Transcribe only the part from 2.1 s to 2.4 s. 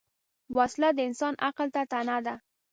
ده